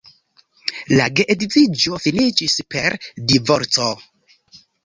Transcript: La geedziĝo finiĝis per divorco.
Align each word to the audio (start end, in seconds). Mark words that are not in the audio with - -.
La 0.99 1.05
geedziĝo 1.19 2.01
finiĝis 2.05 2.57
per 2.75 2.99
divorco. 3.33 3.93